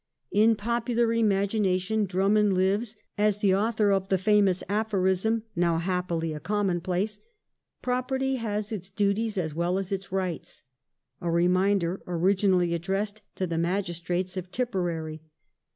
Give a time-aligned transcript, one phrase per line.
[0.31, 6.39] In popular imagination Drummond lives as the author of the famous aphorism, now happily a
[6.39, 7.19] commonplace:
[7.83, 10.63] Property has its duties as well as its rights
[11.21, 15.21] "—a reminder origin ally addressed to the magistrates of Tipperary.